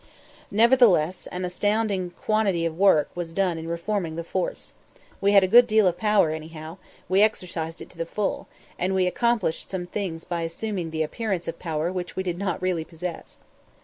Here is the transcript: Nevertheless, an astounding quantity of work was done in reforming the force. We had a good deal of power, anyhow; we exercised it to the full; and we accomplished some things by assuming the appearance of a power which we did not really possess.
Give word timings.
Nevertheless, 0.49 1.27
an 1.27 1.45
astounding 1.45 2.09
quantity 2.19 2.65
of 2.65 2.75
work 2.75 3.11
was 3.13 3.35
done 3.35 3.59
in 3.59 3.67
reforming 3.67 4.15
the 4.15 4.23
force. 4.23 4.73
We 5.21 5.33
had 5.33 5.43
a 5.43 5.47
good 5.47 5.67
deal 5.67 5.85
of 5.85 5.95
power, 5.99 6.31
anyhow; 6.31 6.79
we 7.07 7.21
exercised 7.21 7.83
it 7.83 7.89
to 7.91 7.99
the 7.99 8.07
full; 8.07 8.47
and 8.79 8.95
we 8.95 9.05
accomplished 9.05 9.69
some 9.69 9.85
things 9.85 10.25
by 10.25 10.41
assuming 10.41 10.89
the 10.89 11.03
appearance 11.03 11.47
of 11.47 11.53
a 11.53 11.57
power 11.59 11.91
which 11.91 12.15
we 12.15 12.23
did 12.23 12.39
not 12.39 12.63
really 12.63 12.83
possess. 12.83 13.37